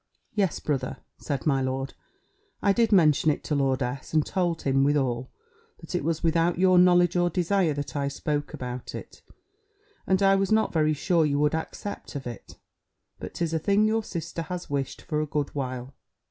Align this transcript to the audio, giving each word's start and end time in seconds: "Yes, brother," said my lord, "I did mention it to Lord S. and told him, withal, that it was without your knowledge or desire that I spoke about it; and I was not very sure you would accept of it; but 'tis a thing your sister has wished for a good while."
"Yes, 0.33 0.59
brother," 0.59 0.97
said 1.19 1.45
my 1.45 1.61
lord, 1.61 1.93
"I 2.59 2.73
did 2.73 2.91
mention 2.91 3.29
it 3.29 3.43
to 3.43 3.53
Lord 3.53 3.83
S. 3.83 4.15
and 4.15 4.25
told 4.25 4.63
him, 4.63 4.83
withal, 4.83 5.29
that 5.79 5.93
it 5.93 6.03
was 6.03 6.23
without 6.23 6.57
your 6.57 6.79
knowledge 6.79 7.15
or 7.15 7.29
desire 7.29 7.75
that 7.75 7.95
I 7.95 8.07
spoke 8.07 8.51
about 8.51 8.95
it; 8.95 9.21
and 10.07 10.23
I 10.23 10.33
was 10.33 10.51
not 10.51 10.73
very 10.73 10.93
sure 10.95 11.23
you 11.23 11.37
would 11.37 11.53
accept 11.53 12.15
of 12.15 12.25
it; 12.25 12.57
but 13.19 13.35
'tis 13.35 13.53
a 13.53 13.59
thing 13.59 13.85
your 13.85 14.03
sister 14.03 14.41
has 14.41 14.71
wished 14.71 15.03
for 15.03 15.21
a 15.21 15.27
good 15.27 15.49
while." 15.53 15.93